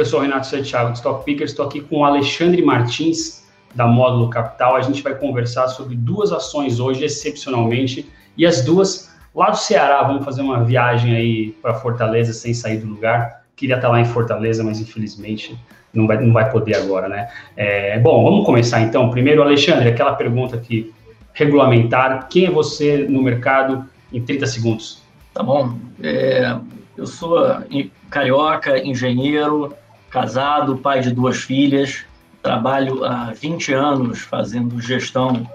[0.00, 1.44] Eu sou o Renato Santiago, do Stock Picker.
[1.44, 4.74] Estou aqui com o Alexandre Martins, da Módulo Capital.
[4.74, 10.02] A gente vai conversar sobre duas ações hoje, excepcionalmente, e as duas lá do Ceará.
[10.02, 13.42] Vamos fazer uma viagem aí para Fortaleza sem sair do lugar.
[13.54, 15.54] Queria estar lá em Fortaleza, mas infelizmente
[15.92, 17.28] não vai, não vai poder agora, né?
[17.54, 19.10] É, bom, vamos começar então.
[19.10, 20.94] Primeiro, Alexandre, aquela pergunta aqui
[21.34, 22.26] regulamentar.
[22.30, 25.02] Quem é você no mercado em 30 segundos?
[25.34, 25.76] Tá bom.
[26.02, 26.56] É,
[26.96, 27.44] eu sou
[28.08, 29.74] carioca, engenheiro,
[30.10, 32.04] casado, pai de duas filhas.
[32.42, 35.48] Trabalho há 20 anos fazendo gestão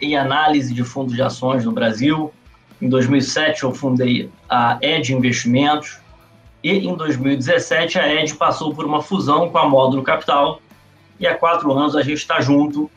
[0.00, 2.32] e análise de fundos de ações no Brasil.
[2.80, 5.98] Em 2007, eu fundei a Ed Investimentos.
[6.62, 10.60] E em 2017, a Ed passou por uma fusão com a Módulo Capital.
[11.18, 12.90] E há quatro anos a gente está junto,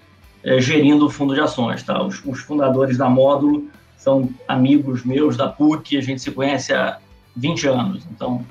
[0.44, 1.84] é, gerindo o fundo de ações.
[1.84, 2.02] Tá?
[2.02, 6.98] Os, os fundadores da Módulo são amigos meus da PUC, a gente se conhece há
[7.36, 8.08] 20 anos.
[8.12, 8.46] Então,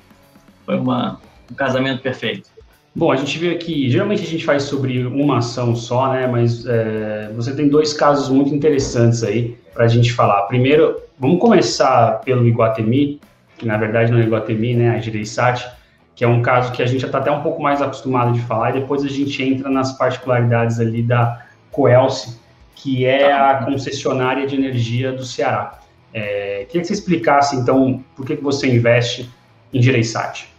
[0.64, 1.20] foi uma,
[1.50, 2.51] um casamento perfeito.
[2.94, 6.26] Bom, a gente vê aqui, geralmente a gente faz sobre uma ação só, né?
[6.26, 10.42] Mas é, você tem dois casos muito interessantes aí para a gente falar.
[10.42, 13.18] Primeiro, vamos começar pelo Iguatemi,
[13.56, 14.90] que na verdade não é Iguatemi, né?
[14.90, 15.66] A Gireissat,
[16.14, 18.40] que é um caso que a gente já está até um pouco mais acostumado de
[18.42, 22.38] falar, e depois a gente entra nas particularidades ali da Coelce,
[22.74, 23.50] que é tá.
[23.50, 25.78] a concessionária de energia do Ceará.
[26.12, 29.30] É, queria que você explicasse, então, por que, que você investe
[29.72, 30.51] em Gereissat.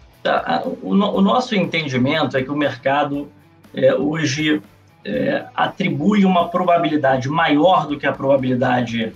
[0.81, 3.29] O, o, nosso entendimento é que o mercado
[3.73, 4.61] é, hoje
[5.03, 9.13] é, atribui uma probabilidade maior do que a probabilidade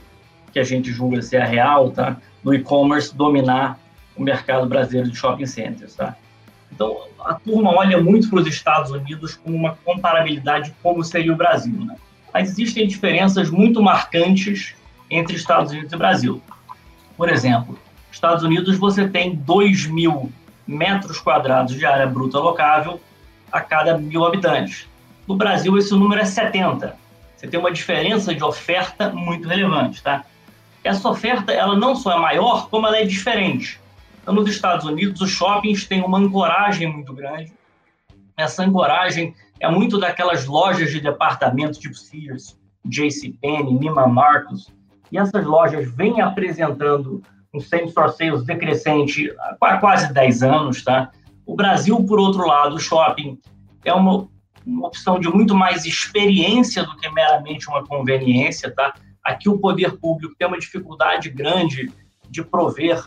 [0.52, 2.18] que a gente julga ser a real, tá?
[2.44, 3.80] do e-commerce dominar
[4.16, 5.96] o mercado brasileiro de shopping centers.
[5.96, 6.16] Tá?
[6.72, 11.36] Então, a turma olha muito para os Estados Unidos com uma comparabilidade como seria o
[11.36, 11.86] Brasil.
[11.86, 11.96] Né?
[12.34, 14.76] Mas existem diferenças muito marcantes
[15.10, 16.42] entre Estados Unidos e Brasil.
[17.16, 17.80] Por exemplo,
[18.12, 20.32] Estados Unidos você tem 2 mil
[20.68, 23.00] metros quadrados de área bruta locável
[23.52, 24.88] a cada mil habitantes.
[25.28, 26.96] No Brasil, esse número é 70.
[27.36, 30.26] Você tem uma diferença de oferta muito relevante, tá?
[30.84, 33.80] Essa oferta, ela não só é maior, como ela é diferente.
[34.22, 37.54] Então, nos Estados Unidos, os shoppings têm uma ancoragem muito grande.
[38.36, 44.72] Essa ancoragem é muito daquelas lojas de departamento tipo Sears, JCPenney, Neiman Marcus,
[45.12, 47.22] e essas lojas vêm apresentando
[47.58, 49.32] um same-store sales decrescente
[49.62, 51.12] há quase 10 anos, tá?
[51.46, 53.40] O Brasil, por outro lado, o shopping
[53.84, 54.28] é uma,
[54.66, 58.94] uma opção de muito mais experiência do que meramente uma conveniência, tá?
[59.24, 61.92] Aqui o poder público tem uma dificuldade grande
[62.30, 63.04] de prover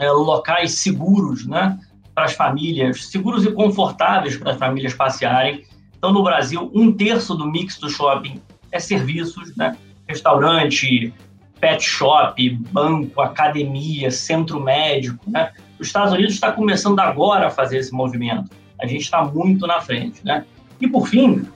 [0.00, 1.78] é, locais seguros, né?
[2.14, 5.64] Para as famílias, seguros e confortáveis para as famílias passearem.
[5.96, 9.76] Então, no Brasil, um terço do mix do shopping é serviços, né?
[10.12, 11.12] restaurante,
[11.62, 15.24] pet shop, banco, academia, centro médico.
[15.30, 15.52] Né?
[15.78, 18.50] Os Estados Unidos está começando agora a fazer esse movimento.
[18.80, 20.20] A gente está muito na frente.
[20.24, 20.44] Né?
[20.80, 21.46] E, por fim,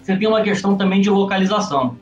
[0.00, 1.96] você tem uma questão também de localização.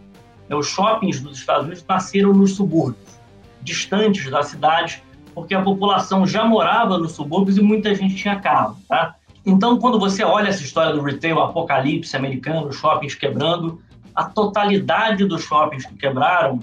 [0.51, 3.19] Os shoppings dos Estados Unidos nasceram nos subúrbios,
[3.63, 5.03] distantes da cidade,
[5.35, 8.77] porque a população já morava nos subúrbios e muita gente tinha carro.
[8.87, 9.15] Tá?
[9.47, 13.81] Então, quando você olha essa história do retail apocalipse americano, shoppings quebrando,
[14.15, 16.61] a totalidade dos shoppings que quebraram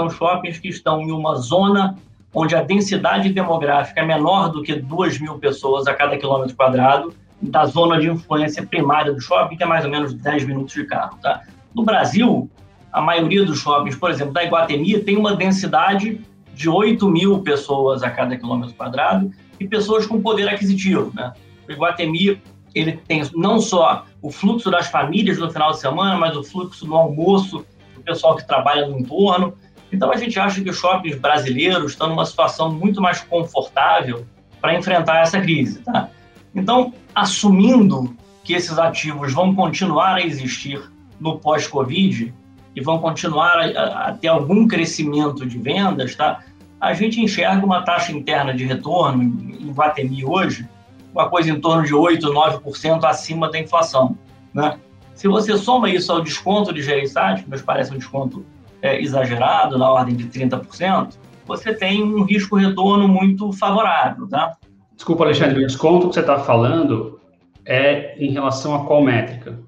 [0.00, 1.96] são shoppings que estão em uma zona
[2.32, 7.12] onde a densidade demográfica é menor do que 2 mil pessoas a cada quilômetro quadrado,
[7.42, 10.84] da zona de influência primária do shopping, que é mais ou menos 10 minutos de
[10.84, 11.18] carro.
[11.20, 11.42] Tá?
[11.74, 12.48] No Brasil,
[12.92, 16.20] a maioria dos shoppings, por exemplo, da Iguatemi, tem uma densidade
[16.54, 21.10] de 8 mil pessoas a cada quilômetro quadrado e pessoas com poder aquisitivo.
[21.14, 21.32] Né?
[21.68, 22.40] O Iguatemi
[22.74, 26.86] ele tem não só o fluxo das famílias no final de semana, mas o fluxo
[26.86, 29.54] do almoço do pessoal que trabalha no entorno.
[29.92, 34.26] Então a gente acha que os shoppings brasileiros estão numa situação muito mais confortável
[34.60, 35.80] para enfrentar essa crise.
[35.80, 36.08] Tá?
[36.54, 40.80] Então, assumindo que esses ativos vão continuar a existir
[41.18, 42.32] no pós-Covid
[42.74, 46.42] e vão continuar a, a, ter algum crescimento de vendas, tá?
[46.80, 50.68] a gente enxerga uma taxa interna de retorno em Guatemi hoje
[51.12, 54.16] uma coisa em torno de 8, 9% acima da inflação.
[54.54, 54.78] Né?
[55.14, 58.44] Se você soma isso ao desconto de Gereissat, que nos parece um desconto
[58.82, 61.14] é, exagerado, na ordem de 30%,
[61.46, 64.28] você tem um risco-retorno muito favorável.
[64.28, 64.56] Tá?
[64.94, 67.20] Desculpa, Alexandre, o desconto que você está falando
[67.64, 69.58] é em relação a qual métrica?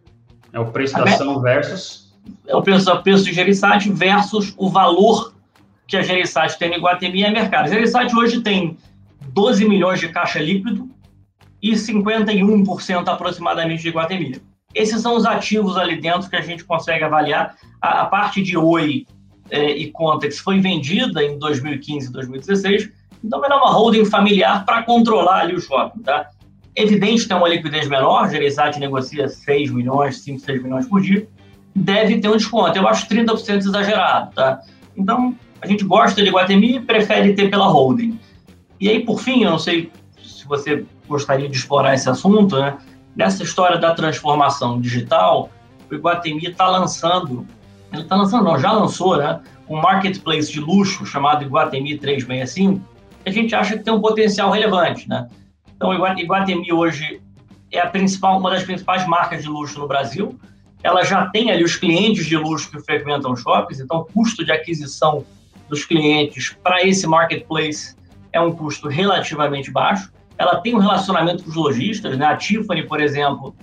[0.52, 2.12] É o preço da ação versus...
[2.46, 5.34] É o preço, o preço de Gereissat versus o valor
[5.88, 7.64] que a Gereissat tem no Iguatemi e mercado.
[7.64, 8.76] A Gereissat hoje tem
[9.32, 10.88] 12 milhões de caixa líquido,
[11.62, 14.42] e 51% aproximadamente de Guatemi.
[14.74, 17.56] Esses são os ativos ali dentro que a gente consegue avaliar.
[17.80, 19.06] A, a parte de Oi
[19.50, 22.90] é, e Contex foi vendida em 2015 e 2016,
[23.22, 26.02] então era uma holding familiar para controlar ali o shopping.
[26.02, 26.30] Tá?
[26.74, 31.26] evidente tem uma liquidez menor, Gereissat negocia 6 milhões, 5, 6 milhões por dia,
[31.74, 32.76] deve ter um desconto.
[32.76, 34.60] Eu acho 30% exagerado, tá?
[34.96, 38.18] Então, a gente gosta de Iguatemi e prefere ter pela holding.
[38.80, 39.90] E aí, por fim, eu não sei
[40.22, 42.76] se você gostaria de explorar esse assunto, né?
[43.14, 45.50] Nessa história da transformação digital,
[45.90, 47.46] o Iguatemi está lançando,
[47.92, 49.40] ele está lançando, não, já lançou, né?
[49.68, 52.80] Um marketplace de luxo chamado Iguatemi 365,
[53.22, 55.28] que a gente acha que tem um potencial relevante, né?
[55.76, 57.20] Então, o Iguatemi hoje
[57.70, 60.38] é a principal, uma das principais marcas de luxo no Brasil.
[60.82, 64.52] Ela já tem ali os clientes de luxo que frequentam shoppings, então o custo de
[64.52, 65.24] aquisição
[65.68, 67.96] dos clientes para esse marketplace
[68.32, 70.12] é um custo relativamente baixo.
[70.42, 72.26] Ela tem um relacionamento com os lojistas, né?
[72.26, 73.54] A Tiffany, por exemplo,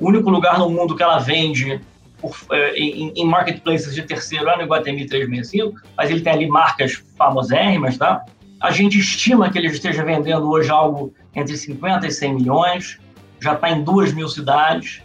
[0.00, 1.80] o único lugar no mundo que ela vende
[2.16, 6.48] por, é, em, em, marketplaces de terceiro é no Iguatemi 365, mas ele tem ali
[6.48, 8.24] marcas famosérrimas, tá?
[8.58, 12.98] A gente estima que ele esteja vendendo hoje algo entre 50 e 100 milhões,
[13.38, 15.02] já está em 2 mil cidades.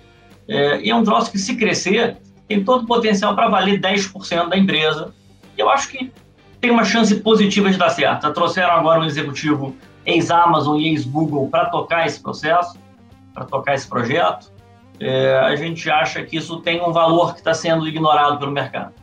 [0.47, 2.17] É, e é um troço que, se crescer,
[2.47, 5.13] tem todo o potencial para valer 10% da empresa.
[5.57, 6.11] Eu acho que
[6.61, 8.31] tem uma chance positiva de dar certo.
[8.31, 12.77] Trouxeram agora um executivo ex-Amazon e ex-Google para tocar esse processo,
[13.33, 14.51] para tocar esse projeto.
[14.99, 18.93] É, a gente acha que isso tem um valor que está sendo ignorado pelo mercado.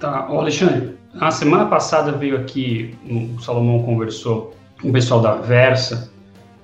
[0.00, 5.34] Tá, Ô Alexandre, a semana passada veio aqui, o Salomão conversou com o pessoal da
[5.34, 6.10] Versa,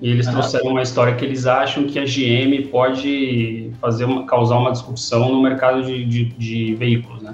[0.03, 0.33] e eles uhum.
[0.33, 5.31] trouxeram uma história que eles acham que a GM pode fazer uma, causar uma disrupção
[5.31, 7.33] no mercado de, de, de, veículos, né?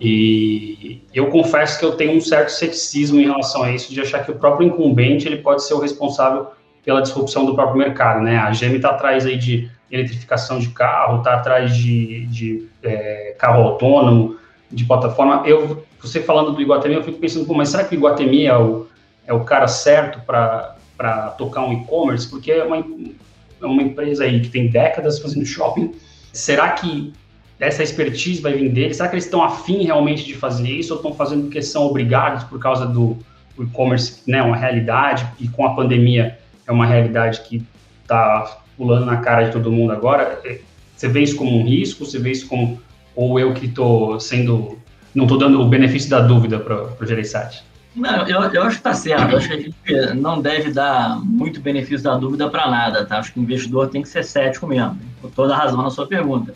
[0.00, 4.24] E eu confesso que eu tenho um certo ceticismo em relação a isso, de achar
[4.24, 6.48] que o próprio incumbente ele pode ser o responsável
[6.84, 8.36] pela disrupção do próprio mercado, né?
[8.36, 13.62] A GM está atrás aí de eletrificação de carro, está atrás de, de é, carro
[13.62, 14.36] autônomo,
[14.70, 15.42] de plataforma.
[15.46, 18.86] Eu, você falando do Iguatemi, eu fico pensando, mas será que o Iguatemi é o,
[19.26, 24.40] é o cara certo para tocar um e-commerce, porque é uma, é uma empresa aí
[24.40, 25.94] que tem décadas fazendo shopping.
[26.32, 27.12] Será que
[27.58, 28.96] essa expertise vai vir deles?
[28.96, 32.44] Será que eles estão afim realmente de fazer isso ou estão fazendo porque são obrigados
[32.44, 33.16] por causa do
[33.58, 37.64] e-commerce, né, uma realidade e com a pandemia é uma realidade que
[38.02, 40.40] está pulando na cara de todo mundo agora?
[40.44, 40.58] É,
[40.94, 42.04] você vê isso como um risco?
[42.04, 42.80] Você vê isso como
[43.14, 44.78] ou eu que estou sendo
[45.14, 47.64] não estou dando o benefício da dúvida para o Gereissat?
[47.94, 49.30] Não, eu, eu acho que está certo.
[49.30, 53.18] Eu acho que a gente não deve dar muito benefício da dúvida para nada, tá?
[53.18, 56.06] Acho que o investidor tem que ser cético mesmo, com toda a razão na sua
[56.06, 56.54] pergunta.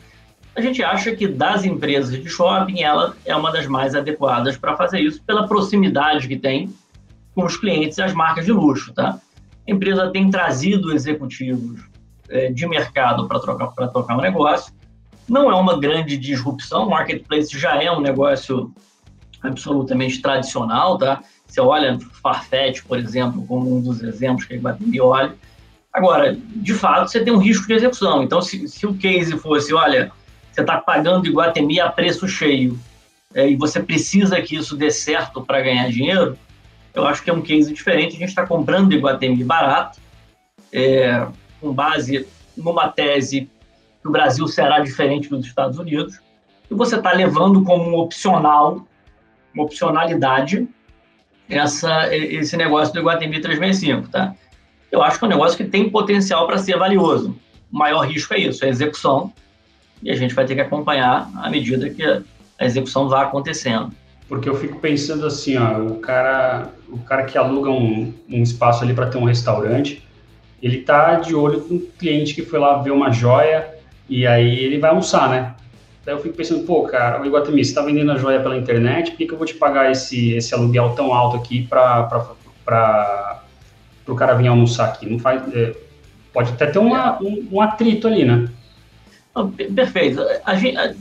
[0.60, 4.76] A gente acha que das empresas de shopping, ela é uma das mais adequadas para
[4.76, 6.70] fazer isso, pela proximidade que tem
[7.34, 9.18] com os clientes e as marcas de luxo, tá?
[9.66, 11.80] A empresa tem trazido executivos
[12.28, 14.70] é, de mercado para tocar, tocar um negócio.
[15.26, 18.70] Não é uma grande disrupção, o marketplace já é um negócio
[19.42, 21.22] absolutamente tradicional, tá?
[21.46, 25.34] Você olha Farfetch, por exemplo, como um dos exemplos que a Iguatemi olha.
[25.90, 28.22] Agora, de fato, você tem um risco de execução.
[28.22, 30.12] Então, se, se o case fosse, olha,
[30.52, 32.79] você está pagando Iguatemi a preço cheio
[33.35, 36.37] é, e você precisa que isso dê certo para ganhar dinheiro,
[36.93, 38.17] eu acho que é um case diferente.
[38.17, 40.00] A gente está comprando Iguatemi barato,
[40.73, 41.26] é,
[41.61, 42.26] com base
[42.56, 43.49] numa tese
[44.02, 46.19] que o Brasil será diferente dos Estados Unidos,
[46.70, 48.87] e você está levando como um opcional
[49.53, 50.69] uma opcionalidade
[51.49, 54.34] essa, esse negócio do Iguatemi 365, tá?
[54.91, 57.36] Eu acho que é um negócio que tem potencial para ser valioso.
[57.72, 59.32] O maior risco é isso, é a execução,
[60.02, 63.92] e a gente vai ter que acompanhar à medida que a execução vá acontecendo.
[64.28, 68.84] Porque eu fico pensando assim, ó, o cara, o cara que aluga um, um espaço
[68.84, 70.02] ali para ter um restaurante,
[70.62, 73.69] ele tá de olho um cliente que foi lá ver uma joia
[74.08, 75.54] e aí ele vai almoçar, né?
[76.04, 79.10] Daí eu fico pensando, pô, cara, o Iguatemi, você está vendendo a joia pela internet,
[79.10, 82.24] por que, que eu vou te pagar esse, esse aluguel tão alto aqui para
[84.06, 85.08] o cara vir almoçar aqui?
[85.08, 85.74] Não faz, é,
[86.32, 88.48] pode até ter uma, um, um, atrito ali, né?
[89.75, 90.20] Perfeito.
[90.44, 90.94] A gente, a,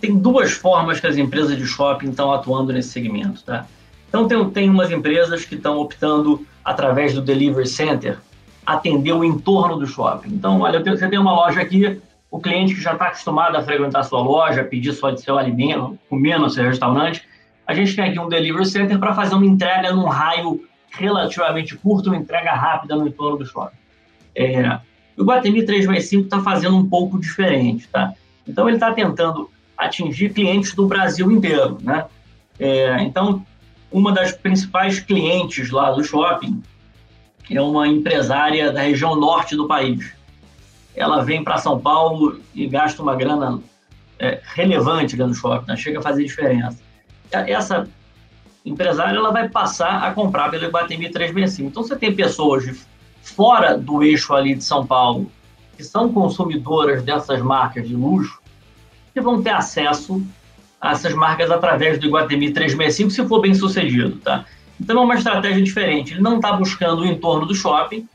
[0.00, 3.66] tem duas formas que as empresas de shopping estão atuando nesse segmento, tá?
[4.08, 8.18] Então, tem, tem umas empresas que estão optando, através do Delivery Center,
[8.66, 10.30] atender o entorno do shopping.
[10.30, 14.02] Então, olha, você tem uma loja aqui, o cliente que já está acostumado a frequentar
[14.02, 17.22] sua loja, pedir só de seu alimento, comer no seu restaurante,
[17.66, 20.60] a gente tem aqui um delivery center para fazer uma entrega num raio
[20.90, 23.76] relativamente curto, uma entrega rápida no entorno do shopping.
[24.34, 24.78] É,
[25.20, 28.12] o Guatemi 365 está fazendo um pouco diferente, tá?
[28.46, 32.06] Então ele está tentando atingir clientes do Brasil inteiro, né?
[32.58, 33.44] É, então
[33.90, 36.62] uma das principais clientes lá do shopping
[37.50, 40.20] é uma empresária da região norte do país
[40.94, 43.60] ela vem para São Paulo e gasta uma grana
[44.18, 45.76] é, relevante no shopping, né?
[45.76, 46.78] chega a fazer diferença.
[47.30, 47.88] Essa
[48.64, 51.68] empresária ela vai passar a comprar pelo Iguatemi 365.
[51.68, 52.80] Então, você tem pessoas de
[53.22, 55.30] fora do eixo ali de São Paulo,
[55.76, 58.38] que são consumidoras dessas marcas de luxo,
[59.12, 60.22] que vão ter acesso
[60.80, 64.44] a essas marcas através do Iguatemi 365, se for bem sucedido, tá?
[64.80, 66.14] Então é uma estratégia diferente.
[66.14, 68.08] Ele não está buscando o entorno do shopping,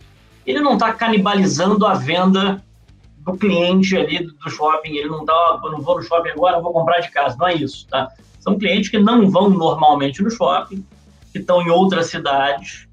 [0.45, 2.63] ele não está canibalizando a venda
[3.25, 4.95] do cliente ali do shopping.
[4.95, 7.35] Ele não está, não vou no shopping agora, vou comprar de casa.
[7.37, 8.09] Não é isso, tá?
[8.39, 10.85] São clientes que não vão normalmente no shopping,
[11.31, 12.87] que estão em outras cidades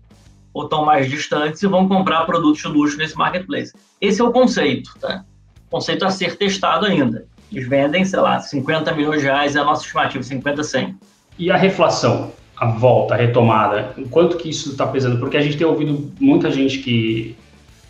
[0.52, 3.73] ou estão mais distantes e vão comprar produtos de luxo nesse marketplace.
[4.00, 5.25] Esse é o conceito, tá?
[5.68, 7.26] O conceito a ser testado ainda.
[7.50, 10.97] Eles vendem, sei lá, 50 milhões de reais é a nossa estimativa, 50, 100.
[11.38, 15.18] E a reflação, a volta, a retomada, quanto que isso está pesando?
[15.18, 17.37] Porque a gente tem ouvido muita gente que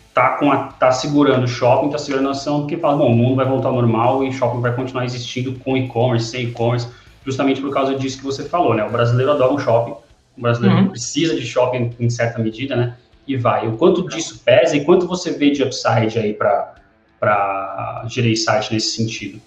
[0.09, 0.37] está
[0.79, 3.69] tá segurando o shopping, está segurando a ação, porque fala, bom, o mundo vai voltar
[3.69, 6.87] ao normal e o shopping vai continuar existindo com e-commerce, sem e-commerce,
[7.25, 8.85] justamente por causa disso que você falou, né?
[8.85, 9.95] O brasileiro adora um shopping,
[10.37, 10.87] o brasileiro uhum.
[10.89, 12.95] precisa de shopping em certa medida, né?
[13.27, 13.67] E vai.
[13.67, 18.95] O quanto disso pesa e quanto você vê de upside aí para gerir site nesse
[18.95, 19.39] sentido?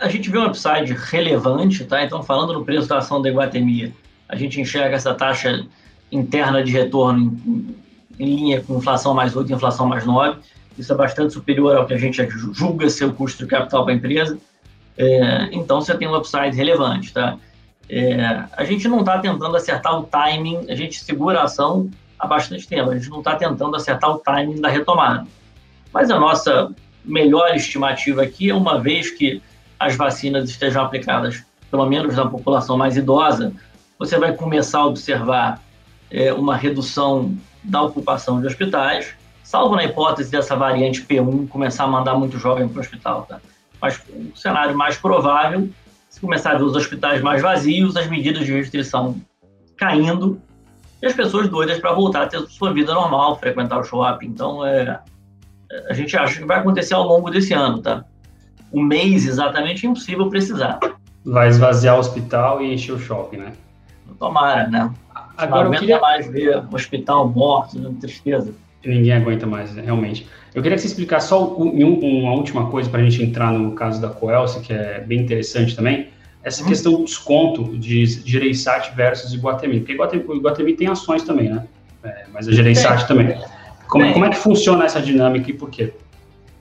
[0.00, 2.02] A gente vê um upside relevante, tá?
[2.04, 3.94] Então, falando no preço da ação da Iguatemi,
[4.28, 5.64] a gente enxerga essa taxa
[6.10, 7.76] interna de retorno em,
[8.18, 10.38] em linha com inflação mais 8 e inflação mais 9.
[10.78, 13.94] Isso é bastante superior ao que a gente julga ser o custo de capital para
[13.94, 14.38] a empresa.
[14.96, 17.36] É, então, você tem um upside relevante, tá?
[17.88, 22.26] É, a gente não está tentando acertar o timing, a gente segura a ação há
[22.26, 25.26] bastante tempo, a gente não está tentando acertar o timing da retomada.
[25.92, 26.72] Mas a nossa
[27.04, 29.42] melhor estimativa aqui é uma vez que
[29.78, 33.52] as vacinas estejam aplicadas, pelo menos na população mais idosa,
[33.98, 35.60] você vai começar a observar
[36.10, 41.88] é, uma redução da ocupação de hospitais, salvo na hipótese dessa variante P1 começar a
[41.88, 43.26] mandar muito jovem para o hospital.
[43.28, 43.40] Tá?
[43.80, 44.00] Mas
[44.32, 45.68] o cenário mais provável,
[46.14, 49.20] se começar a ver os hospitais mais vazios, as medidas de restrição
[49.76, 50.40] caindo,
[51.02, 54.26] e as pessoas doidas para voltar a ter sua vida normal, frequentar o shopping.
[54.26, 55.00] Então, é,
[55.90, 58.04] a gente acha que vai acontecer ao longo desse ano, tá?
[58.72, 60.78] Um mês exatamente é impossível precisar.
[61.24, 63.52] Vai esvaziar o hospital e encher o shopping, né?
[64.16, 64.94] Tomara, né?
[65.36, 67.92] Agora não eu queria mais ver o hospital morto, né?
[68.00, 68.54] tristeza.
[68.84, 70.28] Ninguém aguenta mais, realmente.
[70.54, 73.72] Eu queria que você explicasse só um, uma última coisa para a gente entrar no
[73.72, 76.08] caso da Coelce, que é bem interessante também.
[76.44, 76.68] Essa uhum.
[76.68, 79.80] questão do desconto de Gereissat versus Iguatemi.
[79.80, 81.64] Porque Iguatemi, o Iguatemi tem ações também, né?
[82.04, 83.36] É, mas a Gereissat também.
[83.88, 85.92] Como, como, é que funciona essa dinâmica e por quê?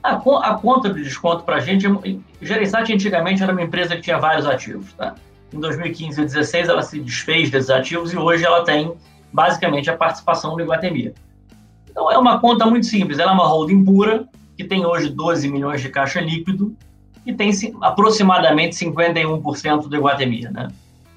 [0.01, 1.85] A, a conta de desconto para a gente,
[2.41, 5.15] Gereissat antigamente era uma empresa que tinha vários ativos, tá?
[5.53, 8.91] Em 2015 e 2016 ela se desfez desses ativos e hoje ela tem
[9.31, 11.13] basicamente a participação no Iguatemi.
[11.93, 15.47] Então é uma conta muito simples, ela é uma holding pura, que tem hoje 12
[15.47, 16.75] milhões de caixa líquido
[17.23, 20.41] e tem aproximadamente 51% do Iguatemi.
[20.41, 20.69] Né?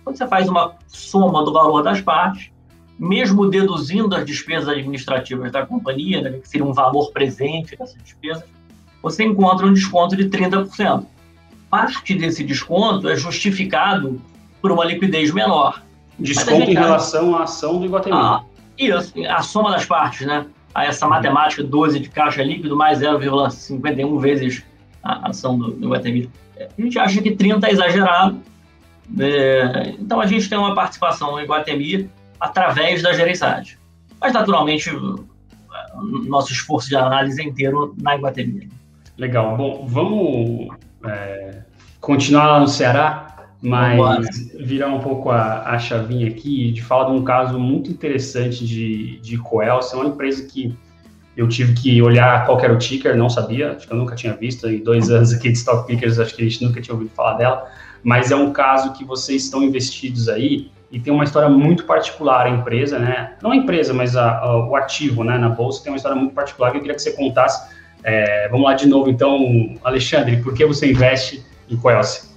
[0.04, 2.50] Quando você faz uma soma do valor das partes,
[2.98, 8.44] mesmo deduzindo as despesas administrativas da companhia, né, que seria um valor presente dessas despesas,
[9.02, 11.06] você encontra um desconto de 30%.
[11.70, 14.20] Parte desse desconto é justificado
[14.60, 15.82] por uma liquidez menor.
[16.18, 18.16] Desconto em relação à ação do Iguatemi.
[18.16, 18.42] Ah,
[18.78, 20.46] isso, a soma das partes, né?
[20.76, 24.62] A essa matemática 12 de caixa líquido mais 0,51 vezes
[25.02, 26.30] a ação do, do Guatemi.
[26.60, 28.42] A gente acha que 30 é exagerado,
[29.18, 33.78] é, então a gente tem uma participação no Iguatemi através da gerenciagem.
[34.20, 34.90] Mas, naturalmente,
[36.28, 38.68] nosso esforço de análise é inteiro na Iguatemi.
[39.16, 39.56] Legal.
[39.56, 41.62] Bom, vamos é,
[42.02, 43.25] continuar lá no Ceará
[43.62, 48.66] mas virar um pouco a, a chavinha aqui de falar de um caso muito interessante
[48.66, 50.76] de, de Coelce, é uma empresa que
[51.36, 54.32] eu tive que olhar qual era o ticker, não sabia, acho que eu nunca tinha
[54.34, 57.10] visto, em dois anos aqui de Stock Pickers, acho que a gente nunca tinha ouvido
[57.10, 57.66] falar dela,
[58.02, 62.46] mas é um caso que vocês estão investidos aí e tem uma história muito particular
[62.46, 63.34] a empresa, né?
[63.42, 65.36] Não a empresa, mas a, a, o ativo, né?
[65.36, 67.74] Na bolsa tem uma história muito particular que eu queria que você contasse.
[68.04, 72.35] É, vamos lá de novo, então, Alexandre, por que você investe em Coelce?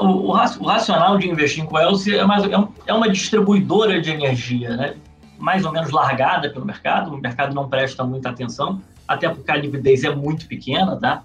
[0.00, 4.10] O, o, racional de investir em Coelce é, mais, é, um, é, uma distribuidora de
[4.10, 4.94] energia, né?
[5.38, 9.56] mais ou menos largada pelo mercado, o mercado não presta muita atenção, até porque a
[9.56, 11.22] liquidez é muito pequena, tá?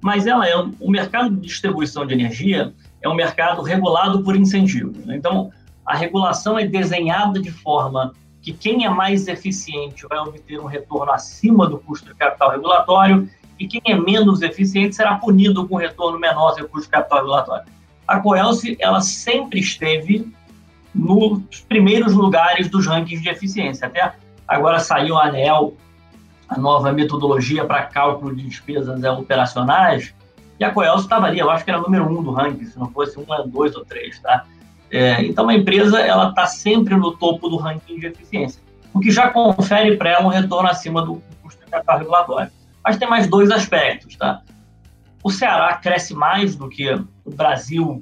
[0.00, 4.34] mas ela é um, o mercado de distribuição de energia é um mercado regulado por
[4.34, 4.92] incentivo.
[5.04, 5.16] Né?
[5.16, 5.50] Então,
[5.84, 11.12] a regulação é desenhada de forma que quem é mais eficiente vai obter um retorno
[11.12, 16.18] acima do custo de capital regulatório e quem é menos eficiente será punido com retorno
[16.18, 17.79] menor do custo de capital regulatório
[18.10, 20.28] a Coelce ela sempre esteve
[20.92, 23.86] nos primeiros lugares dos rankings de eficiência.
[23.86, 24.12] Até
[24.48, 25.76] agora saiu a ANEL,
[26.48, 30.12] a nova metodologia para cálculo de despesas né, operacionais,
[30.58, 32.90] e a Coelce estava ali, eu acho que era número um do ranking, se não
[32.90, 34.44] fosse um, dois ou três, tá?
[34.90, 38.60] É, então, a empresa ela está sempre no topo do ranking de eficiência,
[38.92, 42.50] o que já confere para ela um retorno acima do custo de capital regulatório.
[42.84, 44.42] Mas tem mais dois aspectos, tá?
[45.22, 46.98] O Ceará cresce mais do que
[47.36, 48.00] Brasil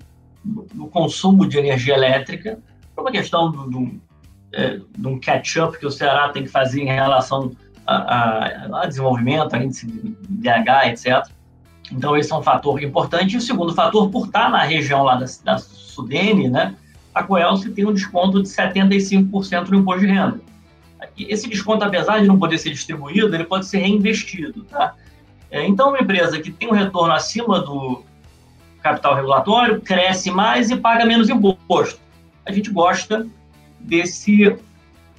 [0.74, 2.58] no consumo de energia elétrica,
[2.94, 3.52] por uma questão
[4.52, 7.52] é, de um catch-up que o Ceará tem que fazer em relação
[7.86, 11.28] a, a, a desenvolvimento, a índice de DH, etc.
[11.90, 13.34] Então, esse é um fator importante.
[13.34, 16.74] E o segundo fator, por estar na região lá da, da Sudene, né,
[17.14, 20.40] a Coelce tem um desconto de 75% no imposto de renda.
[21.18, 24.64] Esse desconto, apesar de não poder ser distribuído, ele pode ser reinvestido.
[24.64, 24.94] Tá?
[25.50, 28.04] É, então, uma empresa que tem um retorno acima do
[28.82, 32.00] capital regulatório cresce mais e paga menos imposto.
[32.46, 33.26] A gente gosta
[33.80, 34.56] desse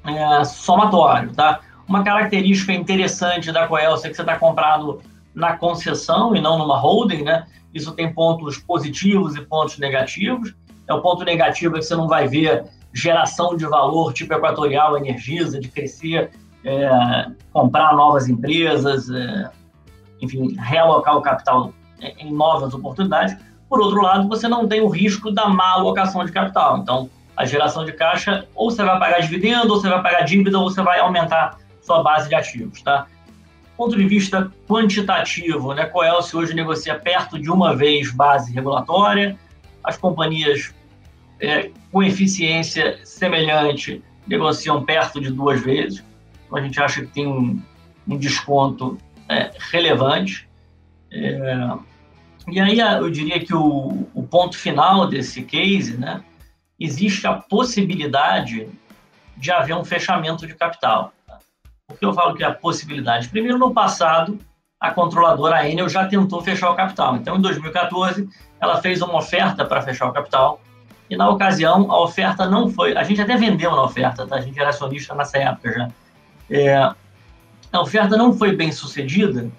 [0.06, 1.34] é, somatório.
[1.34, 1.60] Tá?
[1.88, 5.02] Uma característica interessante da Coelce é que você está comprado
[5.34, 7.46] na concessão e não numa holding, né?
[7.74, 10.56] Isso tem pontos positivos e pontos negativos.
[10.88, 14.98] É o ponto negativo é que você não vai ver geração de valor tipo Equatorial
[14.98, 16.32] Energisa, de crescer,
[16.66, 19.52] é, comprar novas empresas, é,
[20.22, 23.36] enfim, realocar o capital em novas oportunidades.
[23.70, 26.80] Por outro lado, você não tem o risco da má alocação de capital.
[26.80, 30.58] Então, a geração de caixa, ou você vai pagar dividendo, ou você vai pagar dívida,
[30.58, 33.08] ou você vai aumentar sua base de ativos, tá?
[33.80, 39.40] ponto de vista quantitativo, né, Coelce hoje negocia perto de uma vez base regulatória,
[39.82, 40.76] as companhias
[41.40, 46.04] é, com eficiência semelhante negociam perto de duas vezes,
[46.46, 47.62] então a gente acha que tem um,
[48.06, 48.98] um desconto
[49.30, 50.46] é, relevante.
[51.10, 51.72] É,
[52.52, 56.24] e aí eu diria que o, o ponto final desse case, né,
[56.80, 58.70] existe a possibilidade
[59.36, 61.14] de haver um fechamento de capital.
[61.88, 63.30] Por que eu falo que é a possibilidade?
[63.30, 64.40] Primeiro, no passado,
[64.80, 67.16] a controladora Enel já tentou fechar o capital.
[67.16, 68.30] Então, em 2014,
[68.60, 70.62] ela fez uma oferta para fechar o capital.
[71.10, 72.96] E na ocasião, a oferta não foi.
[72.96, 74.36] A gente até vendeu na oferta, tá?
[74.36, 75.90] A gente era acionista nessa época já.
[76.50, 76.76] É,
[77.72, 79.50] a oferta não foi bem sucedida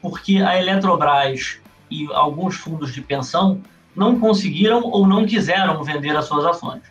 [0.00, 1.58] porque a Eletrobras
[1.94, 3.60] e alguns fundos de pensão
[3.94, 6.82] não conseguiram ou não quiseram vender as suas ações.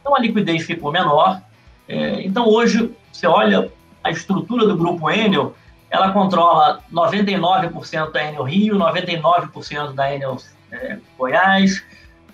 [0.00, 1.40] Então a liquidez ficou menor.
[1.86, 3.70] É, então hoje, você olha
[4.02, 5.54] a estrutura do grupo Enel,
[5.90, 10.36] ela controla 99% da Enel Rio, 99% da Enel
[10.70, 11.82] é, Goiás,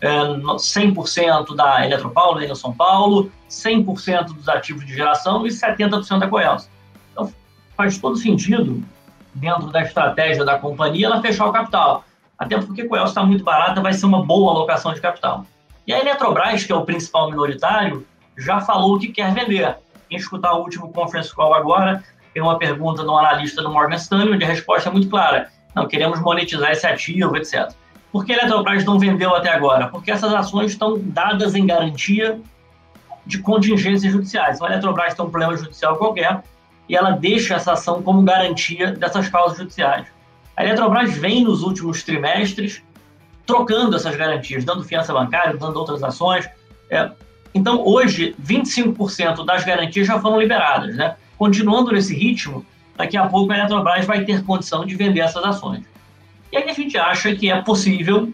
[0.01, 6.19] é, 100% da Eletropaulo, da Enel São Paulo, 100% dos ativos de geração e 70%
[6.19, 6.69] da Coelce.
[7.13, 7.33] Então,
[7.77, 8.83] faz todo sentido,
[9.35, 12.05] dentro da estratégia da companhia, ela fechar o capital.
[12.39, 15.47] Até porque Coelce está muito barata, vai ser uma boa alocação de capital.
[15.87, 19.77] E a Eletrobras, que é o principal minoritário, já falou que quer vender.
[20.09, 23.97] Quem escutar o último conference call agora, tem uma pergunta de um analista do Morgan
[23.97, 25.49] Stanley, onde a resposta é muito clara.
[25.75, 27.73] Não, queremos monetizar esse ativo, etc.
[28.11, 29.89] Por que a Eletrobras não vendeu até agora?
[29.89, 32.41] Porque essas ações estão dadas em garantia
[33.27, 34.57] de contingências judiciais.
[34.57, 36.43] Então, a Eletrobras tem um problema judicial qualquer
[36.89, 40.07] e ela deixa essa ação como garantia dessas causas judiciais.
[40.57, 42.83] A Eletrobras vem nos últimos trimestres
[43.47, 46.49] trocando essas garantias, dando fiança bancária, dando outras ações.
[46.91, 47.11] É,
[47.55, 50.97] então, hoje, 25% das garantias já foram liberadas.
[50.97, 51.17] Né?
[51.37, 52.65] Continuando nesse ritmo,
[52.97, 55.85] daqui a pouco a Eletrobras vai ter condição de vender essas ações.
[56.53, 58.33] E aí a gente acha que é possível,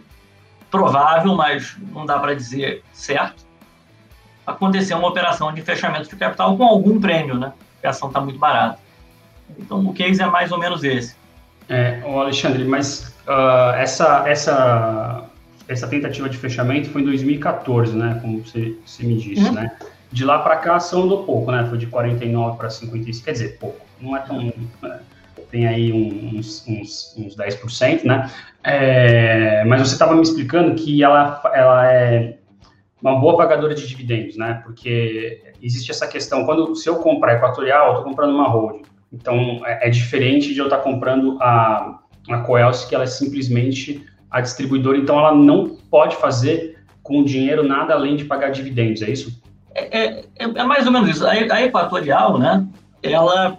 [0.70, 3.44] provável, mas não dá para dizer certo,
[4.46, 7.52] acontecer uma operação de fechamento de capital com algum prêmio, né?
[7.74, 8.78] Porque a ação está muito barata.
[9.58, 11.16] Então, o case é mais ou menos esse.
[11.70, 15.30] É, Alexandre, mas uh, essa, essa
[15.70, 18.18] essa tentativa de fechamento foi em 2014, né?
[18.20, 19.52] Como você, você me disse, uhum.
[19.52, 19.70] né?
[20.10, 21.64] De lá para cá a ação andou pouco, né?
[21.68, 23.78] Foi de 49 para 55, quer dizer, pouco.
[24.00, 24.52] Não é tão.
[24.82, 25.00] Né?
[25.48, 28.28] Tem aí uns, uns, uns 10%, né?
[28.64, 32.36] É, mas você estava me explicando que ela, ela é
[33.00, 34.60] uma boa pagadora de dividendos, né?
[34.64, 38.82] Porque existe essa questão, quando se eu comprar Equatorial, eu estou comprando uma holding.
[39.12, 44.04] Então, é, é, diferente de eu estar comprando a, a Coelce, que ela é simplesmente
[44.30, 49.02] a distribuidora, então ela não pode fazer com o dinheiro nada além de pagar dividendos,
[49.02, 49.42] é isso?
[49.74, 51.26] É, é, é, mais ou menos isso.
[51.26, 52.64] A, a, Equatorial, né,
[53.02, 53.58] ela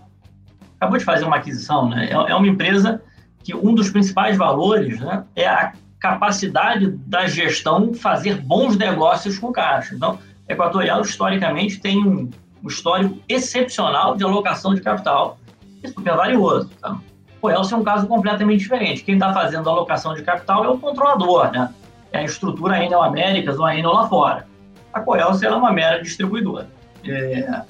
[0.78, 3.02] acabou de fazer uma aquisição, né, é, é uma empresa
[3.44, 9.52] que um dos principais valores né, é a capacidade da gestão fazer bons negócios com
[9.52, 9.96] caixa.
[9.96, 12.30] Então, Equatorial, historicamente, tem um,
[12.64, 15.38] um histórico excepcional de alocação de capital.
[15.84, 16.70] Isso porque é valioso.
[16.82, 16.98] Tá?
[17.42, 19.04] O Elcio é um caso completamente diferente.
[19.04, 21.74] Quem está fazendo a alocação de capital é o controlador, né?
[22.12, 24.48] É a estrutura Enel Américas ou a Enel lá fora.
[24.94, 26.70] A Coelce é uma mera distribuidora.
[27.06, 27.62] É...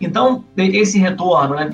[0.00, 1.70] Então, esse retorno, né,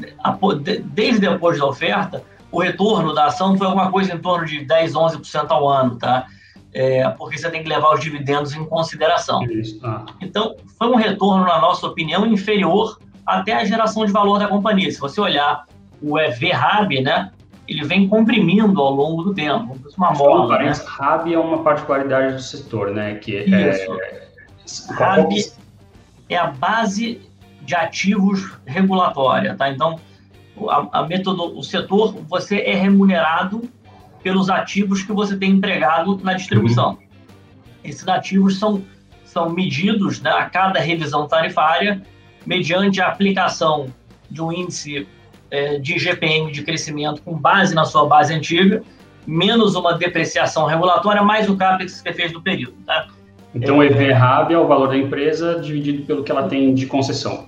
[0.84, 2.22] desde depois da oferta,
[2.52, 6.26] o retorno da ação foi alguma coisa em torno de 10, 11% ao ano, tá?
[6.72, 9.40] É, porque você tem que levar os dividendos em consideração.
[9.80, 10.04] Tá.
[10.20, 14.90] Então, foi um retorno, na nossa opinião, inferior até a geração de valor da companhia.
[14.90, 15.64] Se você olhar
[16.02, 17.30] o EV-RAB, né,
[17.70, 20.58] ele vem comprimindo ao longo do tempo, uma mola.
[20.58, 20.72] Né?
[20.86, 23.14] RAB é uma particularidade do setor, né?
[23.14, 23.70] Que é,
[24.64, 24.92] Isso.
[24.92, 25.32] RAB
[26.28, 27.20] é a base
[27.62, 29.70] de ativos regulatória, tá?
[29.70, 30.00] Então,
[30.68, 33.62] a, a método, o setor, você é remunerado
[34.22, 36.90] pelos ativos que você tem empregado na distribuição.
[36.90, 36.98] Uhum.
[37.84, 38.82] Esses ativos são,
[39.24, 42.02] são medidos né, a cada revisão tarifária
[42.44, 43.86] mediante a aplicação
[44.30, 45.06] de um índice
[45.50, 48.82] é, de GPM de crescimento com base na sua base antiga,
[49.26, 52.74] menos uma depreciação regulatória, mais o CAPEX que você fez do período.
[52.86, 53.06] Tá?
[53.54, 57.46] Então, o EV-RAB é o valor da empresa dividido pelo que ela tem de concessão.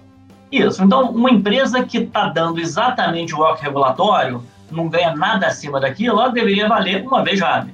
[0.51, 0.83] Isso.
[0.83, 6.21] Então, uma empresa que está dando exatamente o WOC regulatório, não ganha nada acima daquilo,
[6.21, 7.69] ela deveria valer uma vez RAB.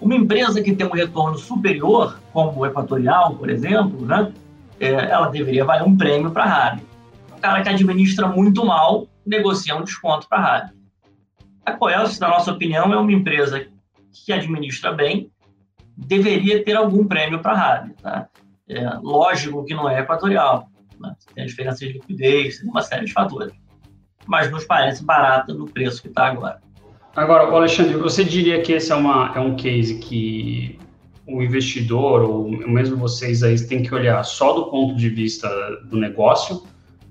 [0.00, 4.30] Uma empresa que tem um retorno superior, como o Equatorial, por exemplo, né,
[4.78, 6.80] é, ela deveria valer um prêmio para a RAB.
[7.36, 10.70] O cara que administra muito mal negocia um desconto para a RAB.
[11.64, 13.66] A Coelce, na nossa opinião, é uma empresa
[14.12, 15.30] que administra bem,
[15.96, 17.90] deveria ter algum prêmio para a RAB.
[18.00, 18.28] Tá?
[18.68, 20.68] É, lógico que não é equatorial.
[21.00, 21.14] Né?
[21.34, 23.52] Tem a diferença de liquidez, tem uma série de fatores.
[24.26, 26.60] Mas nos parece barata no preço que está agora.
[27.14, 30.78] Agora, Alexandre, você diria que esse é, uma, é um case que
[31.26, 35.48] o investidor, ou mesmo vocês aí, têm que olhar só do ponto de vista
[35.84, 36.62] do negócio,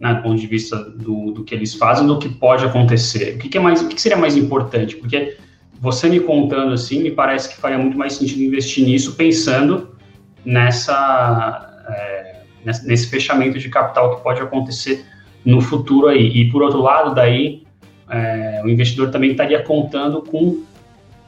[0.03, 3.35] né, do ponto de vista do, do que eles fazem, do que pode acontecer.
[3.35, 4.97] O que, que é mais, o que, que seria mais importante?
[4.97, 5.37] Porque
[5.79, 9.95] você me contando assim, me parece que faria muito mais sentido investir nisso, pensando
[10.43, 12.35] nessa, é,
[12.83, 15.05] nesse fechamento de capital que pode acontecer
[15.45, 16.27] no futuro aí.
[16.37, 17.63] E por outro lado, daí
[18.09, 20.63] é, o investidor também estaria contando com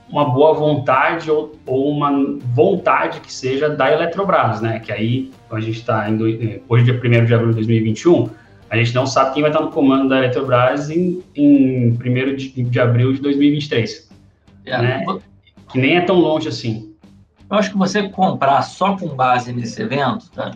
[0.09, 2.11] uma boa vontade ou, ou, uma
[2.53, 4.79] vontade que seja da Eletrobras, né?
[4.79, 6.25] Que aí a gente está indo
[6.67, 8.29] hoje dia 1 de abril de 2021
[8.69, 12.63] a gente não sabe quem vai estar no comando da Eletrobras em, em 1 de,
[12.63, 14.09] de abril de 2023.
[14.65, 15.05] É, né?
[15.71, 16.93] Que nem é tão longe assim.
[17.49, 20.55] Eu acho que você comprar só com base nesse evento, tá?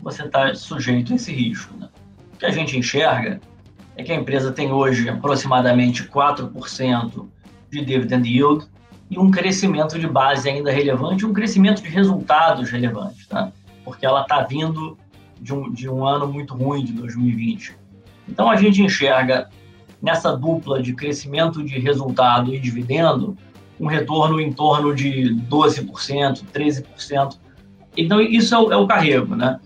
[0.00, 1.76] você está sujeito a esse risco.
[1.78, 1.88] Né?
[2.34, 3.40] O que a gente enxerga
[3.96, 7.26] é que a empresa tem hoje aproximadamente 4%
[7.70, 8.66] de dividend yield
[9.10, 13.52] e um crescimento de base ainda relevante, um crescimento de resultados relevante, tá?
[13.84, 14.98] porque ela está vindo
[15.40, 17.76] de um, de um ano muito ruim de 2020.
[18.28, 19.48] Então a gente enxerga
[20.02, 23.36] nessa dupla de crescimento de resultado e dividendo
[23.78, 27.38] um retorno em torno de 12%, 13%.
[27.96, 29.60] Então isso é o, é o carrego, né?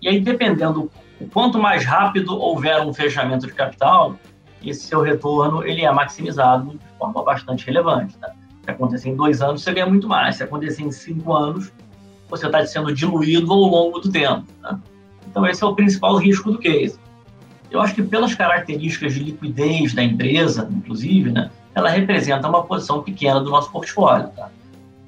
[0.00, 0.90] E aí dependendo
[1.20, 4.16] o quanto mais rápido houver um fechamento de capital,
[4.64, 8.16] esse seu retorno ele é maximizado de forma bastante relevante.
[8.18, 8.32] Tá?
[8.64, 10.36] Se acontecer em dois anos, você ganha muito mais.
[10.36, 11.72] Se acontecer em cinco anos,
[12.28, 14.44] você está sendo diluído ao longo do tempo.
[14.60, 14.78] Tá?
[15.30, 16.98] Então, esse é o principal risco do case.
[17.70, 23.02] Eu acho que pelas características de liquidez da empresa, inclusive, né, ela representa uma posição
[23.02, 24.28] pequena do nosso portfólio.
[24.34, 24.48] Tá?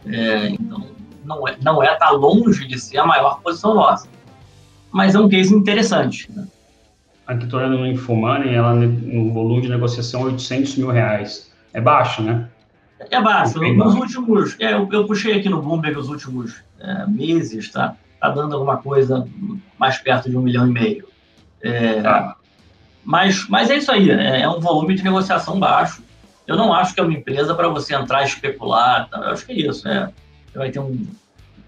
[0.07, 0.87] É, então,
[1.25, 4.09] não é, não é tá longe de ser a maior posição nossa,
[4.91, 6.31] mas é um case interessante.
[6.31, 6.47] Né?
[7.27, 11.51] Aqui estou olhando no Infomoney, ela no volume de negociação 800 mil reais.
[11.73, 12.49] É baixo, né?
[13.11, 13.59] É baixo.
[13.59, 17.97] Nos últimos, é, eu, eu, puxei aqui no Bloomberg os últimos é, meses, tá?
[18.21, 19.27] Está dando alguma coisa
[19.79, 21.09] mais perto de um milhão e meio.
[21.63, 22.37] É, tá.
[23.03, 26.03] mas, mas é isso aí, é, é, um volume de negociação baixo.
[26.47, 29.09] Eu não acho que é uma empresa para você entrar e especular.
[29.09, 29.19] Tá?
[29.19, 29.89] Eu acho que é isso.
[29.89, 30.11] É,
[30.55, 31.07] vai ter um,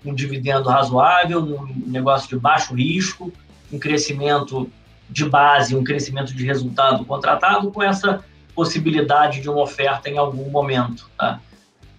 [0.04, 3.32] um dividendo razoável, um negócio de baixo risco,
[3.72, 4.70] um crescimento
[5.08, 10.50] de base, um crescimento de resultado contratado com essa possibilidade de uma oferta em algum
[10.50, 11.08] momento.
[11.16, 11.38] Tá?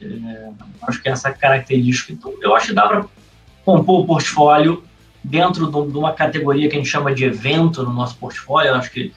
[0.01, 0.49] É,
[0.83, 2.11] acho que essa característica.
[2.11, 3.05] Então, eu acho que dá para
[3.65, 4.83] compor o portfólio
[5.23, 8.69] dentro de uma categoria que a gente chama de evento no nosso portfólio.
[8.69, 9.13] Eu acho que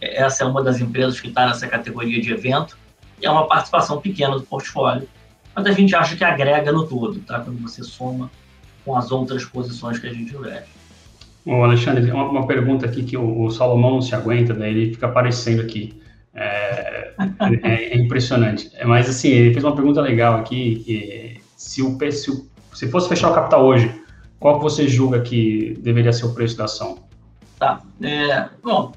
[0.00, 2.76] essa é uma das empresas que está nessa categoria de evento.
[3.20, 5.08] E é uma participação pequena do portfólio,
[5.54, 7.40] mas a gente acha que agrega no todo, tá?
[7.40, 8.30] Quando você soma
[8.84, 10.68] com as outras posições que a gente investe.
[11.46, 14.94] Ô Alexandre, uma, uma pergunta aqui que o, o, Salomão não se aguenta, daí ele
[14.94, 16.00] fica aparecendo aqui.
[16.34, 17.12] É,
[17.62, 18.70] é, é impressionante.
[18.84, 23.08] Mas assim, ele fez uma pergunta legal aqui, que se o, se o se fosse
[23.08, 24.02] fechar o capital hoje,
[24.38, 26.98] qual que você julga que deveria ser o preço da ação?
[27.58, 27.80] Tá.
[28.02, 28.92] É, bom,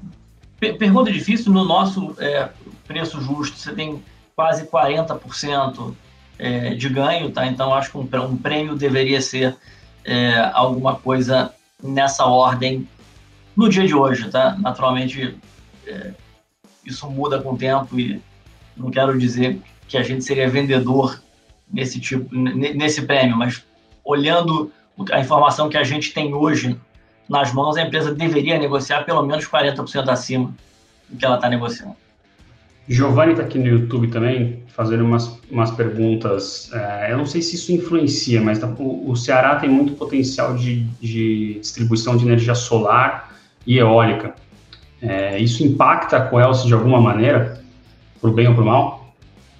[0.58, 1.52] pergunta difícil.
[1.52, 2.48] No nosso é,
[2.86, 4.02] preço justo, você tem
[4.36, 5.94] quase 40%
[6.38, 7.46] é, de ganho, tá?
[7.46, 9.56] Então, acho que um, um prêmio deveria ser
[10.04, 12.88] é, alguma coisa nessa ordem
[13.56, 14.56] no dia de hoje, tá?
[14.58, 15.36] Naturalmente,
[15.86, 16.12] é,
[16.84, 18.20] isso muda com o tempo e
[18.76, 21.20] não quero dizer que a gente seria vendedor
[21.72, 23.64] nesse tipo, nesse prêmio, mas
[24.04, 24.72] olhando
[25.12, 26.78] a informação que a gente tem hoje
[27.28, 30.54] nas mãos, a empresa deveria negociar pelo menos 40% acima
[31.08, 31.94] do que ela está negociando.
[32.88, 36.70] Giovanni está aqui no YouTube também, fazendo umas, umas perguntas.
[36.72, 40.84] É, eu não sei se isso influencia, mas o, o, Ceará tem muito potencial de,
[40.98, 44.34] de, distribuição de energia solar e eólica.
[45.02, 47.62] É, isso impacta a Coelce de alguma maneira,
[48.22, 49.07] o bem ou o mal?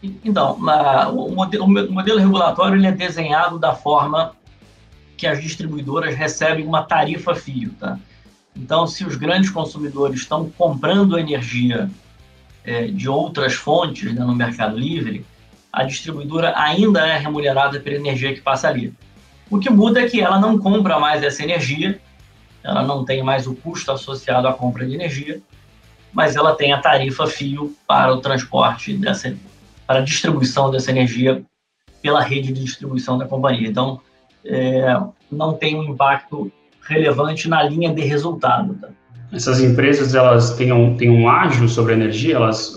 [0.02, 4.32] Então, na, o, modelo, o, modelo, regulatório ele é desenhado da forma
[5.16, 7.72] que as distribuidoras recebem uma tarifa fio.
[7.72, 7.98] Tá?
[8.54, 11.90] Então, se os grandes consumidores estão comprando energia
[12.64, 15.24] é, de outras fontes né, no Mercado Livre,
[15.72, 18.94] a distribuidora ainda é remunerada pela energia que passa ali.
[19.50, 22.00] O que muda é que ela não compra mais essa energia,
[22.62, 25.40] ela não tem mais o custo associado à compra de energia,
[26.12, 29.34] mas ela tem a tarifa fio para o transporte dessa,
[29.88, 31.42] para a distribuição dessa energia
[32.02, 33.66] pela rede de distribuição da companhia.
[33.66, 34.00] Então,
[34.44, 35.00] é,
[35.32, 36.52] não tem um impacto
[36.86, 38.74] relevante na linha de resultado.
[38.74, 38.88] Tá?
[39.32, 42.74] essas empresas elas têm um, têm um ágio sobre a energia, elas,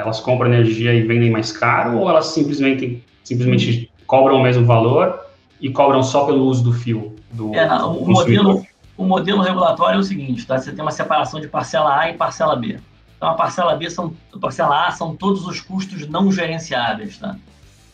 [0.00, 5.20] elas compram energia e vendem mais caro, ou elas simplesmente, simplesmente cobram o mesmo valor
[5.60, 7.14] e cobram só pelo uso do fio?
[7.30, 10.58] Do, é, não, o, modelo, o modelo regulatório é o seguinte, tá?
[10.58, 12.78] você tem uma separação de parcela A e parcela B.
[13.24, 17.36] Então, a parcela B são, a parcela A são todos os custos não gerenciáveis, tá?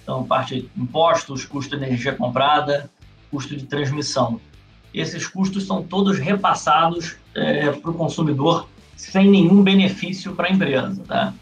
[0.03, 2.91] Então, parte de impostos, custo de energia comprada,
[3.31, 4.41] custo de transmissão
[4.93, 11.01] esses custos são todos repassados é, para o consumidor sem nenhum benefício para a empresa.
[11.07, 11.33] Tá?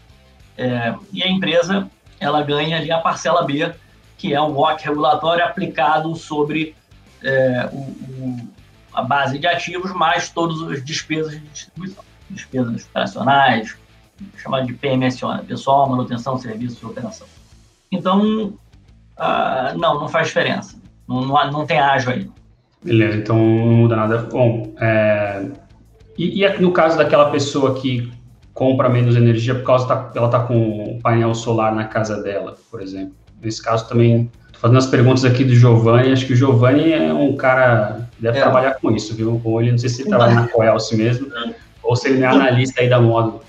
[0.57, 3.73] É, e a empresa ela ganha ali a parcela B,
[4.17, 6.75] que é um WOC regulatório aplicado sobre
[7.23, 8.47] é, o, o,
[8.93, 13.75] a base de ativos, mais todas as despesas de distribuição, despesas operacionais,
[14.37, 15.43] chamado de PMSO, né?
[15.47, 17.27] pessoal, manutenção, serviço e operação.
[17.91, 18.53] Então,
[19.17, 20.77] ah, não, não faz diferença.
[21.07, 22.29] Não, não, não tem ágio aí.
[22.83, 24.17] Beleza, então não muda nada.
[24.31, 25.45] Bom, é...
[26.17, 28.11] e, e, no caso daquela pessoa que
[28.53, 32.55] compra menos energia por causa da, ela está com o painel solar na casa dela,
[32.69, 33.13] por exemplo.
[33.41, 37.13] Nesse caso também, tô fazendo as perguntas aqui do Giovanni, acho que o Giovanni é
[37.13, 38.41] um cara que deve é.
[38.41, 39.39] trabalhar com isso, viu?
[39.43, 41.27] Ou ele, não sei se ele trabalha na Coelce mesmo,
[41.89, 43.41] ou se ele é analista aí da módulo.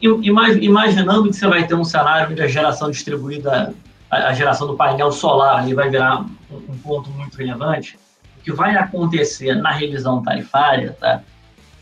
[0.00, 3.74] Imaginando que você vai ter um cenário onde a geração distribuída,
[4.10, 7.98] a geração do painel solar ali vai virar um ponto muito relevante,
[8.42, 11.20] que vai acontecer na revisão tarifária tá,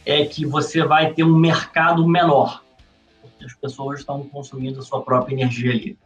[0.04, 2.60] é que você vai ter um mercado menor,
[3.22, 5.96] porque as pessoas estão consumindo a sua própria energia ali.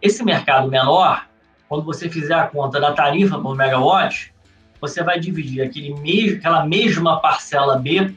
[0.00, 1.26] Esse mercado menor,
[1.68, 4.32] quando você fizer a conta da tarifa por megawatt,
[4.80, 8.14] você vai dividir aquele mesmo, aquela mesma parcela B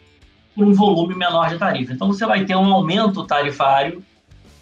[0.56, 1.94] um volume menor de tarifa.
[1.94, 4.04] Então, você vai ter um aumento tarifário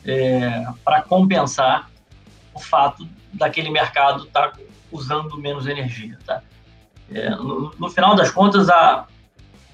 [0.06, 1.90] é, para compensar
[2.54, 4.60] o fato daquele mercado estar tá
[4.92, 6.18] usando menos energia.
[6.26, 6.42] Tá?
[7.12, 9.06] É, no, no, final das contas, a,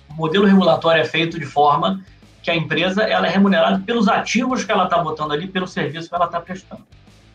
[0.10, 2.04] o modelo regulatório é feito de forma
[2.42, 6.10] que a empresa ela é remunerada pelos ativos que ela está botando ali, pelo serviço
[6.10, 6.84] que ela está prestando.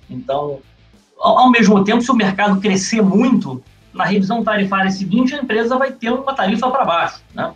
[0.08, 0.60] Então,
[1.18, 3.62] ao, ao, mesmo tempo, se o mercado crescer muito,
[3.92, 7.22] na revisão tarifária seguinte, a empresa vai ter uma tarifa para baixo.
[7.34, 7.52] Né?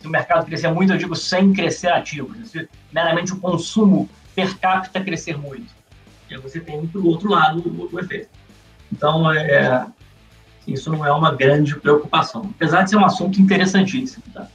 [0.00, 4.58] Se o mercado crescer muito, eu digo sem crescer ativos, se meramente o consumo per
[4.58, 5.72] capita crescer muito.
[6.28, 8.28] E aí você tem, do outro lado, o, o efeito.
[8.92, 9.86] Então, é,
[10.66, 14.24] isso não é uma grande preocupação, apesar de ser um assunto interessantíssimo.
[14.32, 14.46] Tá?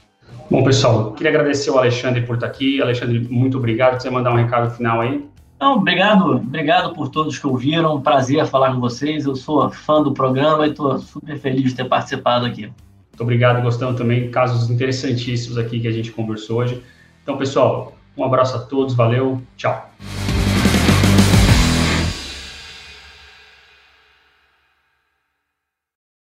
[0.50, 2.82] Bom, pessoal, queria agradecer o Alexandre por estar aqui.
[2.82, 4.00] Alexandre, muito obrigado.
[4.00, 5.28] Você mandar um recado final aí?
[5.60, 8.00] Não, obrigado, obrigado por todos que ouviram.
[8.02, 9.26] Prazer falar com vocês.
[9.26, 12.72] Eu sou fã do programa e estou super feliz de ter participado aqui.
[13.16, 14.30] Muito obrigado, gostando também.
[14.30, 16.84] Casos interessantíssimos aqui que a gente conversou hoje.
[17.24, 19.90] Então, pessoal, um abraço a todos, valeu, tchau.